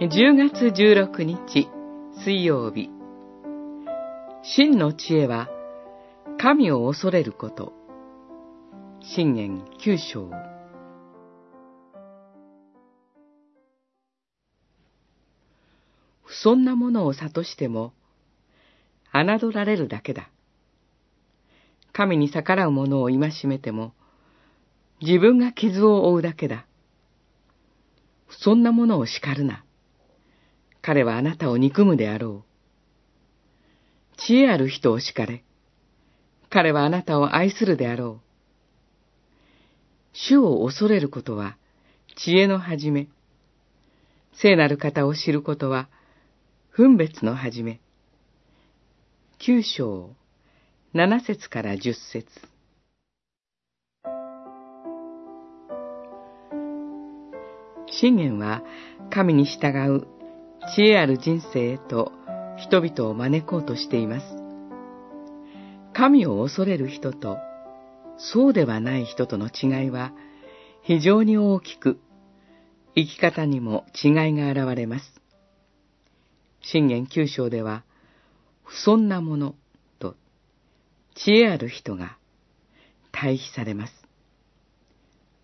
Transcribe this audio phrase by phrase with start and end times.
[0.00, 1.68] 10月16日
[2.24, 2.88] 水曜日。
[4.42, 5.50] 真の知恵は
[6.38, 7.74] 神を恐れること。
[9.02, 10.30] 信玄九章。
[16.22, 17.92] 不遜なものを諭しても
[19.12, 20.30] 侮られるだけだ。
[21.92, 23.92] 神に逆らう者を戒めても
[25.02, 26.64] 自分が傷を負うだけだ。
[28.30, 29.62] そんなものを叱るな。
[30.82, 34.16] 彼はあなたを憎むであろう。
[34.16, 35.44] 知恵ある人を叱れ。
[36.48, 38.30] 彼はあなたを愛するであろう。
[40.12, 41.56] 主を恐れることは
[42.16, 43.08] 知恵の始め。
[44.32, 45.88] 聖なる方を知ることは
[46.72, 47.80] 分別の始め。
[49.38, 50.10] 九章、
[50.92, 52.26] 七節から十節。
[57.86, 58.62] 信玄は
[59.10, 60.19] 神に従う
[60.74, 62.12] 知恵ある人生へと
[62.56, 64.26] 人々を招こうとしています。
[65.92, 67.38] 神を恐れる人と
[68.18, 70.12] そうではない人との違いは
[70.82, 72.00] 非常に大きく、
[72.94, 75.20] 生き方にも違いが現れます。
[76.62, 77.84] 信玄九章では、
[78.64, 79.54] 不遜なもの
[79.98, 80.16] と
[81.14, 82.16] 知恵ある人が
[83.12, 83.92] 対比されます。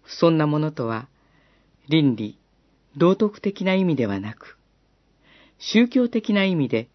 [0.02, 1.08] 不遜なものとは、
[1.88, 2.38] 倫理、
[2.96, 4.55] 道徳的な意味ではなく、
[5.58, 6.88] 宗教的な意味で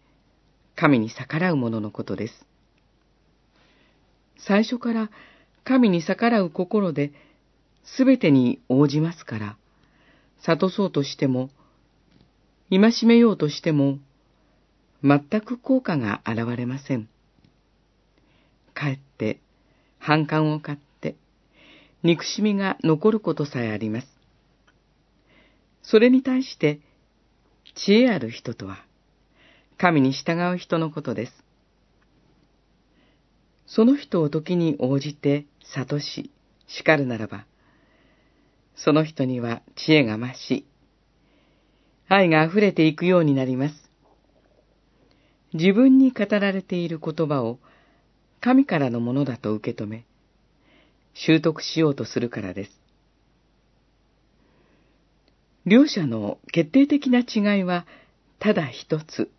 [0.76, 2.46] 神に逆らう者ののことです。
[4.38, 5.10] 最初から
[5.64, 7.12] 神に逆らう心で
[7.96, 9.56] 全てに応じますから、
[10.40, 11.50] 悟そうとしても、
[12.70, 13.98] 戒めようとしても、
[15.04, 17.08] 全く効果が現れません。
[18.74, 19.40] かえって
[19.98, 21.16] 反感を買って、
[22.02, 24.08] 憎しみが残ることさえあります。
[25.82, 26.80] それに対して、
[27.74, 28.84] 知恵ある人とは、
[29.78, 31.32] 神に従う人のことです。
[33.66, 36.30] その人を時に応じて悟し、
[36.66, 37.46] 叱るならば、
[38.76, 40.66] その人には知恵が増し、
[42.08, 43.74] 愛が溢れていくようになります。
[45.54, 47.58] 自分に語られている言葉を
[48.40, 50.04] 神からのものだと受け止め、
[51.14, 52.81] 習得しようとするからです。
[55.64, 57.86] 両者の決定的な違いは
[58.38, 59.30] ただ一つ。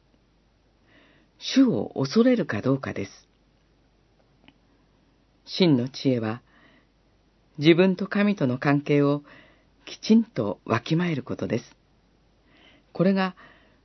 [1.37, 3.11] 主を恐れるかどうかです。
[5.45, 6.41] 真の知恵は、
[7.57, 9.23] 自分と神との関係を
[9.85, 11.75] きちんとわきまえることです。
[12.93, 13.35] これが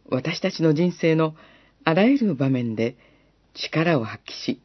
[0.09, 1.35] 私たちの人生の
[1.83, 2.97] あらゆる場面で
[3.55, 4.63] 力を発揮し、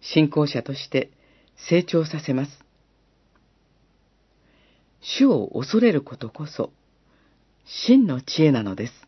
[0.00, 1.10] 信仰者として
[1.68, 2.67] 成長させます。
[5.16, 6.70] 主を恐れることこそ、
[7.64, 9.07] 真の知恵なのです。